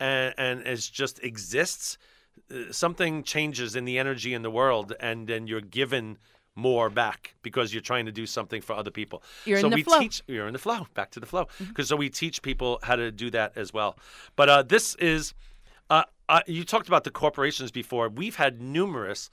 [0.00, 1.96] and, and it just exists,
[2.50, 6.18] uh, something changes in the energy in the world, and then you're given
[6.56, 9.22] more back because you're trying to do something for other people.
[9.44, 10.00] You're in so the we flow.
[10.00, 11.46] teach you're in the flow, back to the flow.
[11.58, 13.96] Because so we teach people how to do that as well.
[14.34, 15.34] But uh, this is
[15.90, 18.08] uh, uh, you talked about the corporations before.
[18.08, 19.30] We've had numerous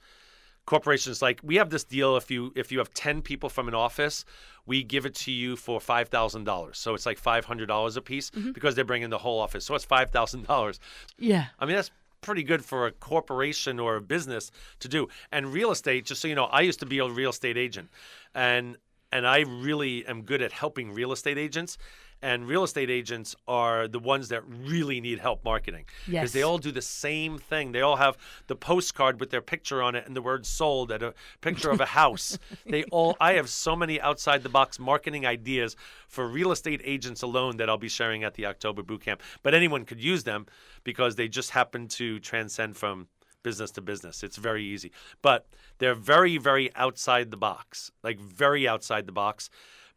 [0.66, 3.74] corporations like we have this deal if you if you have 10 people from an
[3.74, 4.24] office
[4.64, 8.52] we give it to you for $5000 so it's like $500 a piece Mm-hmm.
[8.52, 10.78] because they're bringing the whole office so it's $5000
[11.18, 11.46] Yeah.
[11.60, 11.90] I mean, that's
[12.24, 15.08] pretty good for a corporation or a business to do.
[15.30, 17.90] And real estate, just so you know, I used to be a real estate agent,
[18.34, 18.76] and
[19.12, 21.78] and I really am good at helping real estate agents.
[22.24, 26.56] And real estate agents are the ones that really need help marketing because they all
[26.56, 27.72] do the same thing.
[27.72, 31.02] They all have the postcard with their picture on it and the word "sold" at
[31.02, 32.38] a picture of a house.
[32.66, 33.14] they all.
[33.20, 35.76] I have so many outside the box marketing ideas
[36.08, 39.20] for real estate agents alone that I'll be sharing at the October boot camp.
[39.42, 40.46] But anyone could use them
[40.82, 43.08] because they just happen to transcend from
[43.42, 44.22] business to business.
[44.22, 44.92] It's very easy.
[45.20, 49.50] But they're very, very outside the box, like very outside the box.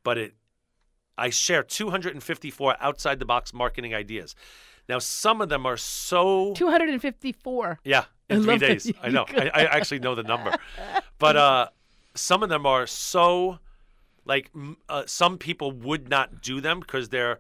[0.04, 0.36] But it,
[1.18, 4.36] I share 254 outside the box marketing ideas.
[4.88, 7.80] Now, some of them are so 254.
[7.84, 8.92] yeah, I in three love that days.
[9.02, 9.26] I know.
[9.30, 10.54] I, I actually know the number.
[11.20, 11.68] But uh,
[12.14, 13.58] some of them are so,
[14.24, 14.52] like,
[14.88, 17.40] uh, some people would not do them because they're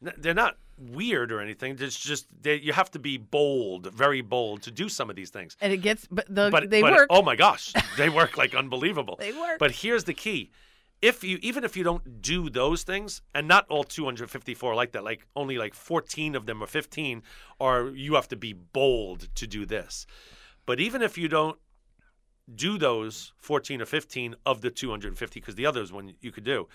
[0.00, 1.76] they're not weird or anything.
[1.80, 5.30] It's just they, you have to be bold, very bold, to do some of these
[5.30, 5.56] things.
[5.60, 7.06] And it gets, but, the, But they but, work.
[7.10, 9.16] Oh my gosh, they work like unbelievable.
[9.20, 9.58] They work.
[9.58, 10.52] But here's the key:
[11.00, 15.04] if you even if you don't do those things, and not all 254 like that,
[15.04, 17.22] like only like 14 of them or 15
[17.60, 20.06] are you have to be bold to do this.
[20.66, 21.58] But even if you don't
[22.54, 26.66] do those 14 or 15 of the 250, because the others one you could do,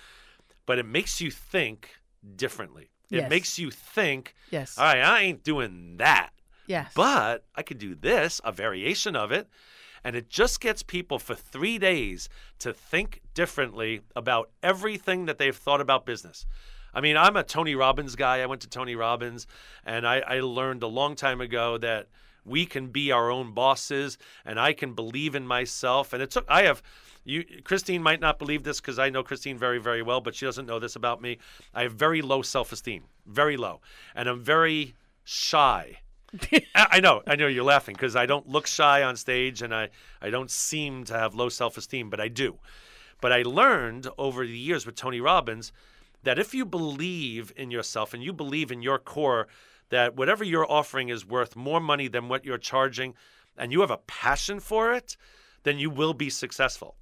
[0.65, 1.89] but it makes you think
[2.36, 2.89] differently.
[3.12, 3.29] It Yes.
[3.29, 4.77] makes you think, yes.
[4.77, 6.29] all right, I ain't doing that.
[6.67, 6.91] yes.
[6.95, 9.47] But I could do this, a variation of it.
[10.04, 15.56] And it just gets people for three days to think differently about everything that they've
[15.56, 16.46] thought about business.
[16.94, 18.42] I mean, I'm a Tony Robbins guy.
[18.42, 19.48] I went to Tony Robbins,
[19.86, 22.08] and I, I learned a long time ago that
[22.46, 26.12] we can be our own bosses, and I can believe in myself.
[26.13, 26.84] And it took, I have
[27.24, 30.46] You, Christine might not believe this because I know Christine very, very well, but she
[30.46, 31.38] doesn't know this about me.
[31.74, 33.80] I have very low self-esteem, very low,
[34.13, 36.03] and I'm very shy.
[36.76, 39.89] I know, I know you're laughing because I don't look shy on stage, and I,
[40.22, 42.58] I don't seem to have low self-esteem, but I do.
[43.22, 45.72] But I learned over the years with Tony Robbins
[46.24, 49.48] that if you believe in yourself and you believe in your core
[49.89, 53.13] that whatever you're offering is worth more money than what you're charging,
[53.58, 55.15] and you have a passion for it,
[55.63, 56.96] then you will be successful.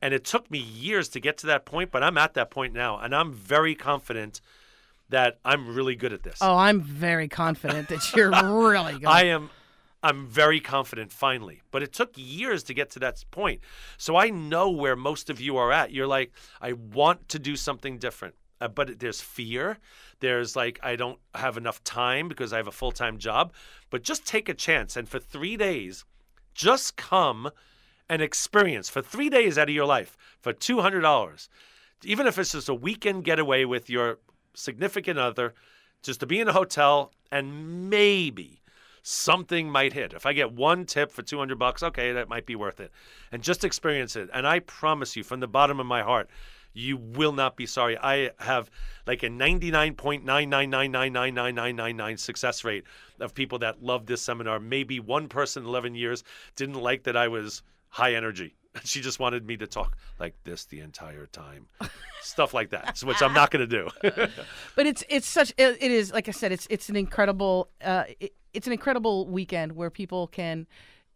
[0.00, 2.72] And it took me years to get to that point, but I'm at that point
[2.72, 4.40] now, and I'm very confident
[5.10, 6.38] that I'm really good at this.
[6.40, 8.30] Oh, I'm very confident that you're
[8.70, 9.06] really good.
[9.06, 9.50] I am
[10.02, 11.62] I'm very confident finally.
[11.70, 13.60] But it took years to get to that point.
[13.96, 15.92] So I know where most of you are at.
[15.92, 18.34] You're like, I want to do something different.
[18.60, 19.78] Uh, but there's fear.
[20.20, 23.52] There's like, I don't have enough time because I have a full time job.
[23.90, 24.96] But just take a chance.
[24.96, 26.04] And for three days,
[26.54, 27.50] just come
[28.08, 31.48] and experience for three days out of your life for $200.
[32.04, 34.18] Even if it's just a weekend getaway with your
[34.58, 35.54] significant other,
[36.02, 38.62] just to be in a hotel and maybe
[39.02, 40.12] something might hit.
[40.12, 42.92] If I get one tip for 200 bucks, okay, that might be worth it.
[43.32, 44.28] And just experience it.
[44.32, 46.30] And I promise you from the bottom of my heart,
[46.74, 47.98] you will not be sorry.
[47.98, 48.70] I have
[49.06, 52.84] like a 99.999999999 success rate
[53.18, 54.60] of people that love this seminar.
[54.60, 58.54] Maybe one person in 11 years didn't like that I was high energy.
[58.84, 61.66] She just wanted me to talk like this the entire time.
[62.22, 63.88] Stuff like that, which I'm not going to do.
[64.76, 68.04] but it's it's such it, it is like I said it's it's an incredible uh
[68.20, 70.66] it, it's an incredible weekend where people can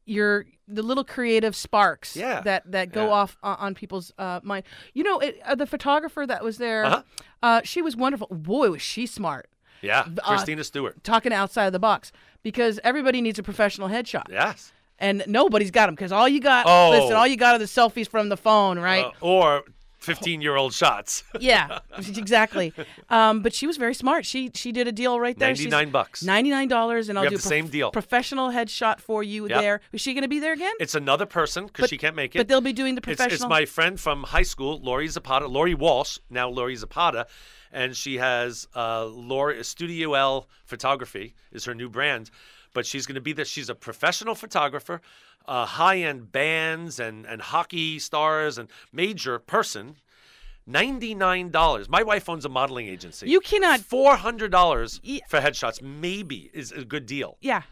[0.05, 2.41] your the little creative sparks Yeah.
[2.41, 3.13] that that go Yeah.
[3.13, 4.65] off on, on people's uh, mind.
[4.95, 7.03] You know, it, uh, the photographer that was there, Uh-huh.
[7.43, 8.27] uh, she was wonderful.
[8.31, 9.49] Boy, was she smart.
[9.81, 11.03] yeah, uh, Christina Stewart.
[11.05, 12.11] Talking outside of the box
[12.43, 14.73] because everybody needs a professional headshot, Yes.
[15.03, 16.91] And nobody's got them because all you got, Oh.
[16.91, 19.05] listen, all you got are the selfies from the phone, right?
[19.05, 19.63] Uh, or
[19.99, 21.23] 15 year old shots.
[21.41, 22.73] Yeah, exactly.
[23.09, 24.25] Um, but she was very smart.
[24.27, 25.55] She she did a deal right there.
[25.55, 26.23] She's- 99 bucks.
[26.25, 27.91] Ninety nine dollars, and I'll have do the same deal.
[27.93, 29.61] Professional headshot for you Yep.
[29.61, 29.81] there.
[29.93, 30.75] Is she going to be there again?
[30.81, 32.39] It's another person because she can't make it.
[32.41, 33.47] but they'll be doing the It's, professional.
[33.47, 37.27] it's my friend from high school, Lori Zapata, Lori Walsh, now Lori Zapata,
[37.73, 42.31] and she has uh, Lori Studio L Photography is her new brand,
[42.75, 43.45] but she's going to be there.
[43.45, 45.01] She's a professional photographer,
[45.47, 49.97] uh, high end bands and and hockey stars and major person.
[50.67, 51.89] Ninety nine dollars.
[51.89, 53.29] My wife owns a modeling agency.
[53.29, 55.83] You cannot- Four hundred dollars Ye- for headshots.
[55.83, 57.37] Maybe is a good deal.
[57.41, 57.63] yeah.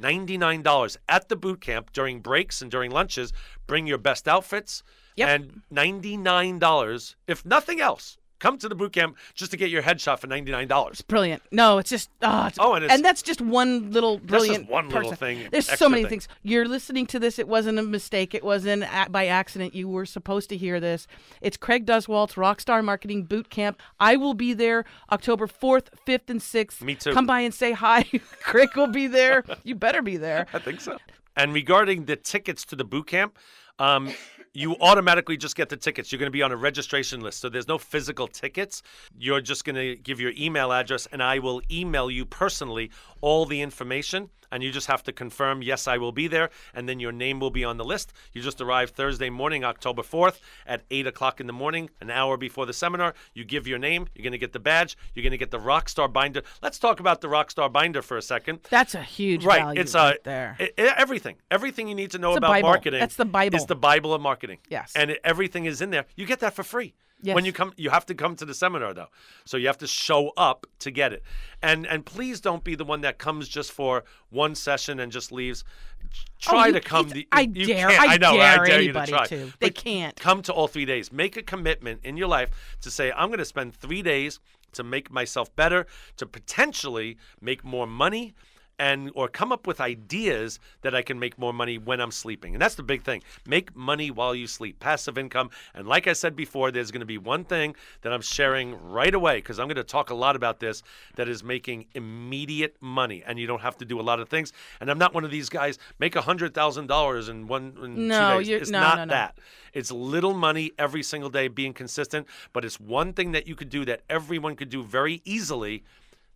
[0.00, 3.30] $99 at the boot camp during breaks and during lunches.
[3.66, 4.82] Bring your best outfits.
[5.16, 5.28] Yep.
[5.28, 10.18] And $99, if nothing else, come to the boot camp just to get your headshot
[10.18, 11.06] for $99.
[11.06, 11.42] Brilliant.
[11.52, 14.68] No, it's just oh, it's, Oh, and it's- that's just one little brilliant.
[14.68, 16.10] one little thing, There's so many thing.
[16.10, 16.28] things.
[16.42, 17.38] You're listening to this.
[17.38, 18.34] It wasn't a mistake.
[18.34, 19.74] It wasn't a- by accident.
[19.74, 21.06] You were supposed to hear this.
[21.40, 23.80] It's Craig Duswalt's Rockstar Marketing Boot Camp.
[24.00, 26.82] I will be there October 4th, 5th, and 6th.
[26.82, 27.12] Me too.
[27.14, 28.02] Come by and say hi.
[28.42, 29.44] Craig will be there.
[29.62, 30.46] You better be there.
[30.52, 30.98] I think so.
[31.36, 33.38] And regarding the tickets to the boot camp,
[33.78, 34.12] um,
[34.54, 36.12] you automatically just get the tickets.
[36.12, 37.40] You're going to be on a registration list.
[37.40, 38.82] So there's no physical tickets.
[39.18, 43.46] You're just going to give your email address, and I will email you personally all
[43.46, 44.30] the information.
[44.52, 46.50] And you just have to confirm, yes, I will be there.
[46.74, 48.12] And then your name will be on the list.
[48.34, 52.36] You just arrive Thursday morning, October 4th at 8 o'clock in the morning, an hour
[52.36, 53.14] before the seminar.
[53.32, 54.06] You give your name.
[54.14, 54.96] You're going to get the badge.
[55.14, 56.42] You're going to get the Rockstar binder.
[56.62, 58.60] Let's talk about the Rockstar binder for a second.
[58.68, 59.62] That's a huge Right.
[59.62, 60.56] value It's right uh, there.
[60.60, 61.36] e- everything.
[61.50, 63.00] Everything you need to know It's about marketing.
[63.00, 63.56] That's the Bible.
[63.56, 64.58] Is the Bible of marketing.
[64.68, 64.92] Yes.
[64.94, 66.04] And it, everything is in there.
[66.14, 66.92] You get that for free.
[67.24, 67.34] Yes.
[67.36, 69.06] When you come, you have to come to the seminar though.
[69.44, 71.22] So you have to show up to get it.
[71.62, 75.30] And and please don't be the one that comes just for one session and just
[75.30, 75.62] leaves.
[76.02, 76.06] Oh,
[76.40, 77.08] try Oh, you- to come.
[77.10, 78.10] The, I you dare- Can't.
[78.10, 78.36] I know.
[78.36, 79.26] dare I dare anybody you to try.
[79.28, 79.36] to.
[79.60, 80.16] They But can't.
[80.16, 81.12] Come to all three days.
[81.12, 84.40] Make a commitment in your life to say, I'm going to spend three days
[84.72, 88.34] to make myself better, to potentially make more money
[88.78, 92.54] and or come up with ideas that I can make more money when I'm sleeping.
[92.54, 93.22] And that's the big thing.
[93.46, 94.80] Make money while you sleep.
[94.80, 95.50] Passive income.
[95.74, 99.14] And like I said before, there's going to be one thing that I'm sharing right
[99.14, 100.82] away because I'm going to talk a lot about this
[101.16, 104.52] that is making immediate money and you don't have to do a lot of things.
[104.80, 108.48] And I'm not one of these guys make $100,000 in one in No, two days.
[108.48, 109.10] you're- It's no, not no, no.
[109.14, 109.38] that.
[109.72, 113.70] It's little money every single day being consistent, but it's one thing that you could
[113.70, 115.82] do that everyone could do very easily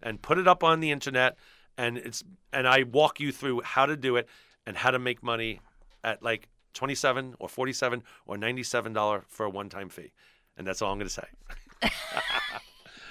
[0.02, 1.36] and put it up on the internet
[1.78, 4.28] and it's and I walk you through how to do it
[4.66, 5.60] and how to make money
[6.02, 10.12] at like 27 or 47 or 97 dollar for a one-time fee.
[10.56, 11.90] And that's all I'm going to say.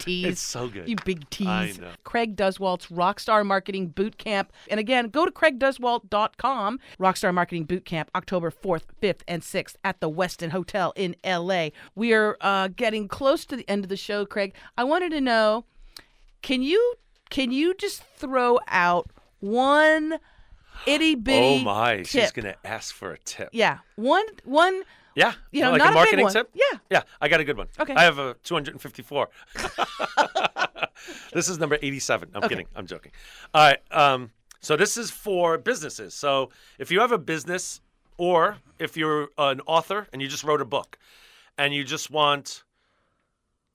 [0.05, 0.25] tease.
[0.25, 0.87] It's so good.
[0.87, 1.47] You big tease.
[1.47, 1.91] I know.
[2.03, 4.53] Craig Duswalt's Rockstar Marketing Boot Camp.
[4.69, 6.79] And again, go to craigduswalt.com.
[6.99, 11.69] Rockstar Marketing Boot Camp, October 4th, 5th, and 6th at the Westin Hotel in LA.
[11.95, 14.53] We are uh, getting close to the end of the show, Craig.
[14.77, 15.65] I wanted to know
[16.41, 16.95] can you
[17.35, 19.09] can you just throw out
[19.41, 20.19] one
[20.85, 23.49] itty bitty Oh my, she's gonna ask for a tip.
[23.51, 24.83] Yeah, one one.
[25.15, 26.33] Yeah, You know, like not a a big marketing one.
[26.33, 26.49] tip.
[26.53, 26.77] Yeah.
[26.89, 27.67] yeah, I got a good one.
[27.79, 27.93] Okay.
[27.93, 29.29] I have a 254.
[31.33, 32.29] this is number 87.
[32.33, 32.49] I'm Okay.
[32.49, 32.67] kidding.
[32.75, 33.11] I'm joking.
[33.53, 33.79] All right.
[33.91, 36.13] Um, so this is for businesses.
[36.13, 37.79] So if you have a business,
[38.17, 40.97] or if you're an author and you just wrote a book,
[41.57, 42.63] and you just want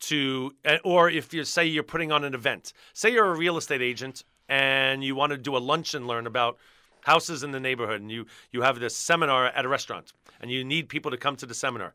[0.00, 0.52] to,
[0.84, 4.24] or if you say you're putting on an event, say you're a real estate agent
[4.48, 6.58] and you want to do a lunch and learn about
[7.02, 10.64] houses in the neighborhood, and you you have this seminar at a restaurant, and you
[10.64, 11.94] need people to come to the seminar.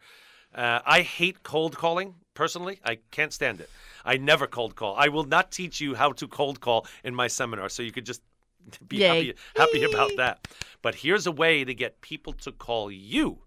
[0.53, 2.79] Uh, I hate cold calling personally.
[2.83, 3.69] I can't stand it.
[4.05, 4.95] I never cold call.
[4.95, 8.05] I will not teach you how to cold call in my seminar, so you could
[8.05, 8.21] just
[8.87, 9.07] be Yay.
[9.07, 10.47] happy, happy about that.
[10.81, 13.39] But here's a way to get people to call you.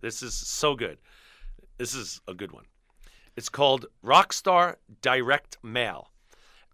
[0.00, 0.98] This is so good.
[1.78, 2.64] This is a good one.
[3.36, 6.10] It's called Rockstar Direct Mail.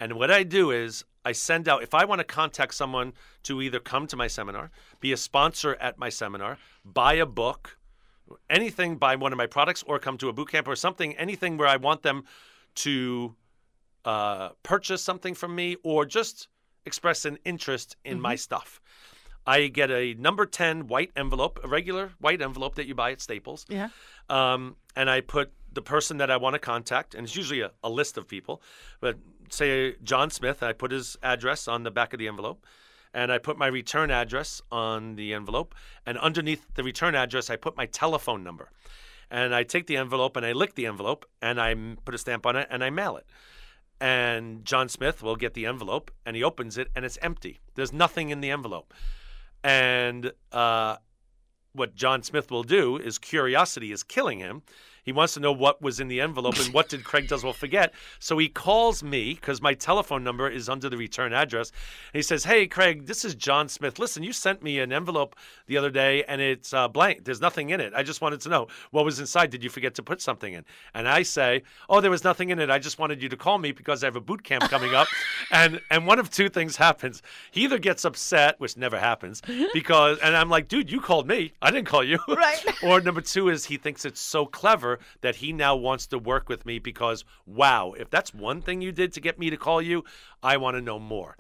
[0.01, 3.13] And what I do is I send out, if I want to contact someone
[3.45, 7.79] to either come to my seminar, be a sponsor at my seminar, buy a book,
[8.49, 11.57] anything, buy one of my products, or come to a boot camp or something, anything
[11.57, 12.25] where I want them
[12.77, 13.35] to
[14.05, 16.49] uh, purchase something from me or just
[16.87, 18.81] express an interest in my stuff.
[19.47, 23.21] I get a number 10 white envelope, a regular white envelope that you buy at
[23.21, 23.89] Staples Yeah.
[24.29, 27.71] um, and I put the person that I want to contact, and it's usually a,
[27.83, 28.63] a list of people,
[29.01, 29.17] but
[29.51, 32.65] say John Smith, I put his address on the back of the envelope,
[33.15, 35.75] and I put my return address on the envelope,
[36.07, 38.71] and underneath the return address, I put my telephone number.
[39.31, 42.47] And I take the envelope and I lick the envelope and I put a stamp
[42.47, 43.27] on it and I mail it.
[44.01, 47.59] And John Smith will get the envelope and he opens it and it's empty.
[47.75, 48.95] There's nothing in the envelope.
[49.63, 50.97] And uh,
[51.73, 54.63] what John Smith will do is curiosity is killing him.
[55.09, 57.95] He wants to know what was in the envelope and what did Craig Duswalt forget.
[58.19, 61.73] So he calls me because my telephone number is under the return address.
[62.13, 63.99] And he says, Hey, Craig, this is John Smith.
[63.99, 65.35] Listen, you sent me an envelope
[65.67, 67.25] the other day and it's uh, blank.
[67.25, 67.95] There's nothing in it.
[67.97, 69.49] I just wanted to know what was inside.
[69.49, 70.67] Did you forget to put something in?
[70.93, 72.69] And I say, Oh, there was nothing in it.
[72.69, 75.09] I just wanted you to call me because I have a boot camp coming up.
[75.51, 77.23] and and one of two things happens.
[77.51, 79.41] He either gets upset, which never happens,
[79.73, 81.55] because and I'm like, dude, you called me.
[81.63, 82.19] I didn't call you.
[82.29, 82.63] Right.
[82.83, 86.49] or number two is he thinks it's so clever that he now wants to work
[86.49, 89.83] with me because wow, if that's one thing you did to get me to call
[89.83, 90.05] you,
[90.43, 91.37] I want to know more.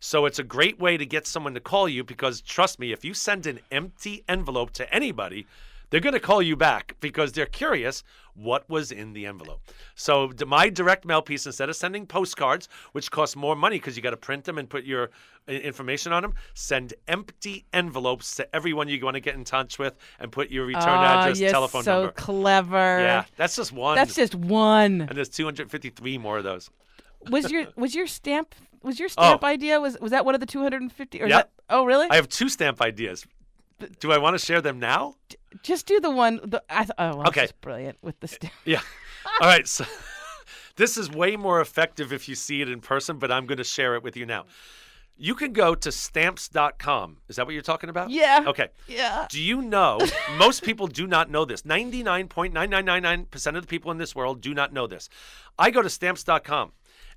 [0.00, 3.04] So it's a great way to get someone to call you because trust me, if
[3.04, 5.46] you send an empty envelope to anybody,
[5.90, 8.04] they're going to call you back because they're curious
[8.40, 9.60] what was in the envelope.
[9.94, 13.96] So d- my direct mail piece, instead of sending postcards, which cost more money because
[13.96, 15.10] you got to print them and put your
[15.48, 19.78] uh, information on them, send empty envelopes to everyone you want to get in touch
[19.78, 22.12] with and put your return Ah, address, you're telephone so number.
[22.12, 23.00] clever.
[23.00, 23.96] Yeah, that's just one.
[23.96, 25.00] That's just one.
[25.02, 26.70] and there's 253 more of those.
[27.30, 29.46] Was your was your stamp was your stamp Oh.
[29.46, 31.30] idea was was that one of the 250 or Yep.
[31.30, 32.06] that, Oh, really?
[32.08, 33.26] I have two stamp ideas.
[34.00, 35.16] Do I want to share them now?
[35.62, 37.40] Just do the one the I th- oh, well, Okay.
[37.40, 38.52] that's brilliant with the stamp.
[38.64, 38.80] Yeah.
[39.40, 39.66] All right.
[39.66, 39.84] So
[40.76, 43.64] this is way more effective if you see it in person, but I'm going to
[43.64, 44.46] share it with you now.
[45.20, 47.16] You can go to stamps.com.
[47.28, 48.08] Is that what you're talking about?
[48.10, 48.44] Yeah.
[48.46, 48.68] Okay.
[48.86, 49.26] Yeah.
[49.28, 49.98] Do you know?
[50.36, 51.62] most people do not know this.
[51.62, 55.08] 99.9999% of the people in this world do not know this.
[55.58, 56.70] I go to stamps.com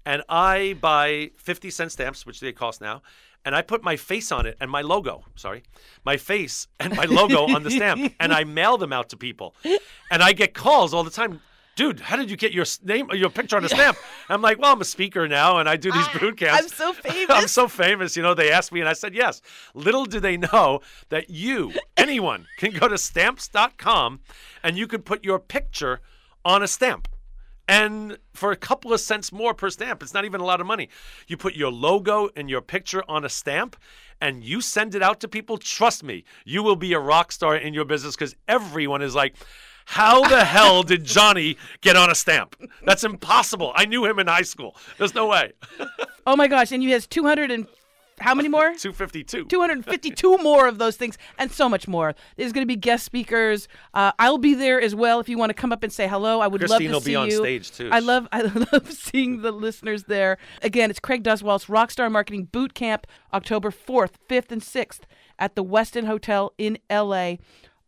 [0.05, 3.01] and I buy 50 cent stamps, which they cost now,
[3.45, 5.63] and I put my face on it and my logo, sorry,
[6.05, 9.55] my face and my logo on the stamp, and I mail them out to people.
[10.11, 11.41] And I get calls all the time.
[11.75, 13.97] Dude, how did you get your name, your picture on a stamp?
[14.29, 16.61] I'm like, well, I'm a speaker now, and I do these ah, boot camps.
[16.63, 17.29] I'm so famous.
[17.29, 18.17] I'm so famous.
[18.17, 19.41] You know, they asked me, and I said yes.
[19.73, 24.19] Little do they know that you, anyone, can go to stamps.com
[24.63, 26.01] and you can put your picture
[26.43, 27.07] on a stamp.
[27.67, 30.67] And for a couple of cents more per stamp, it's not even a lot of
[30.67, 30.89] money.
[31.27, 33.75] You put your logo and your picture on a stamp
[34.19, 35.57] and you send it out to people.
[35.57, 39.35] Trust me, you will be a rock star in your business because everyone is like,
[39.85, 42.55] how the hell did Johnny get on a stamp?
[42.85, 43.73] That's impossible.
[43.75, 44.75] I knew him in high school.
[44.97, 45.53] There's no way.
[46.27, 47.65] Oh my gosh, and you has 200 and
[48.21, 48.73] how many more?
[48.75, 49.45] 252.
[49.45, 52.15] 252 more of those things and so much more.
[52.37, 53.67] There's going to be guest speakers.
[53.93, 56.39] Uh, I'll be there as well if you want to come up and say hello.
[56.39, 57.17] I would Christine love to see you.
[57.19, 57.89] will be on stage, too.
[57.91, 58.41] I love I
[58.71, 60.37] love seeing the listeners there.
[60.61, 65.01] Again, it's Craig Duswalt's Rockstar Marketing Boot Camp, October 4th, 5th, and 6th
[65.39, 67.35] at the Westin Hotel in LA,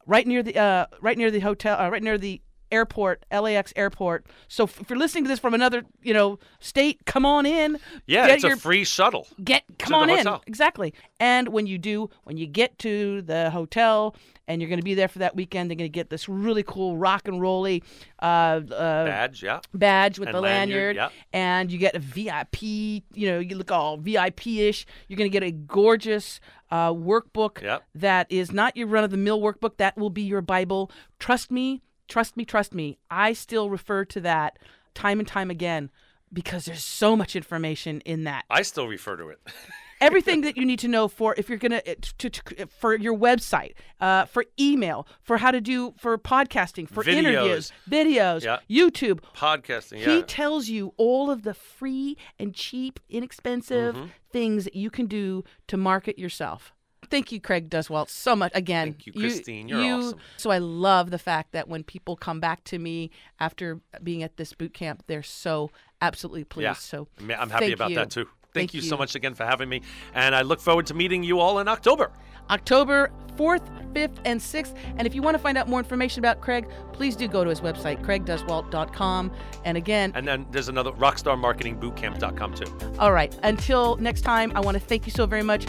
[0.06, 2.42] right near the uh, right near the hotel, uh, right near the
[2.74, 4.26] airport, LAX airport.
[4.48, 7.78] So if you're listening to this from another, you know, state, come on in.
[8.08, 9.28] Yeah, Get it's your- a free shuttle.
[9.44, 14.16] get come on in exactly and when you do when you get to the hotel
[14.48, 16.64] and you're going to be there for that weekend they're going to get this really
[16.64, 17.84] cool rock and rolly
[18.22, 19.60] uh, uh, Badge, yeah.
[19.74, 21.10] badge with And the lanyard, lanyard, yeah.
[21.34, 25.44] and you get a vip you know you look all vip-ish you're going to get
[25.44, 26.40] a gorgeous
[26.72, 27.84] uh, workbook Yep.
[27.96, 32.46] that is not your run-of-the-mill workbook that will be your bible trust me trust me
[32.46, 34.60] trust me i still refer to that
[34.94, 35.90] time and time again
[36.32, 39.40] because there's so much information in that I still refer to it.
[40.02, 43.74] everything that you need to know for if you're gonna to, to, for your website,
[44.02, 48.58] uh, for email, for how to do for podcasting, for interviews, videos, Yeah.
[48.68, 49.20] YouTube.
[49.36, 54.06] Podcasting, He tells you all of the free and cheap, inexpensive Mm-hmm.
[54.32, 56.74] things that you can do to market yourself.
[57.14, 58.52] Thank you, Craig Duswalt, so much.
[58.56, 59.68] Again, Thank you, Christine.
[59.68, 60.20] You're you- awesome.
[60.38, 64.38] So I love the fact that when people come back to me after being at
[64.38, 65.70] this boot camp, they're so
[66.02, 66.64] absolutely pleased.
[66.64, 66.74] Yeah.
[66.74, 67.98] So I'm happy about you.
[67.98, 68.24] that too.
[68.26, 68.88] Thank, Thank you, you.
[68.90, 69.82] so much again for having me.
[70.16, 72.12] And I look forward to meeting you all in October.
[72.50, 74.76] October 4th, 5th, and 6th.
[74.98, 77.50] And if you want to find out more information about Craig, please do go to
[77.52, 79.32] his website, craigduswalt.com.
[79.66, 82.96] And again, And then there's another rockstarmarketingbootcamp.com too.
[82.98, 85.66] all right, until next time, I want to thank you so very much.